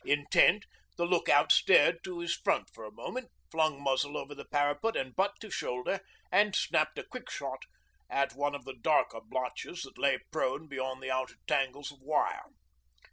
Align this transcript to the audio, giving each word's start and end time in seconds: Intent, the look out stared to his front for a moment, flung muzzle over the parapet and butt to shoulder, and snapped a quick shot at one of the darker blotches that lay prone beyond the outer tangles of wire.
Intent, 0.03 0.65
the 0.97 1.05
look 1.05 1.29
out 1.29 1.51
stared 1.51 2.03
to 2.05 2.17
his 2.21 2.33
front 2.33 2.71
for 2.73 2.83
a 2.85 2.91
moment, 2.91 3.29
flung 3.51 3.79
muzzle 3.83 4.17
over 4.17 4.33
the 4.33 4.45
parapet 4.51 4.95
and 4.95 5.15
butt 5.15 5.35
to 5.41 5.51
shoulder, 5.51 5.99
and 6.31 6.55
snapped 6.55 6.97
a 6.97 7.03
quick 7.03 7.29
shot 7.29 7.65
at 8.09 8.33
one 8.33 8.55
of 8.55 8.65
the 8.65 8.73
darker 8.73 9.21
blotches 9.23 9.83
that 9.83 9.99
lay 9.99 10.17
prone 10.31 10.67
beyond 10.67 11.03
the 11.03 11.11
outer 11.11 11.35
tangles 11.45 11.91
of 11.91 12.01
wire. 12.01 12.47